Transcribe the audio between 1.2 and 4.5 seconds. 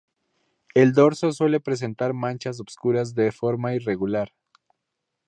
suele presentar manchas oscuras de forma irregular.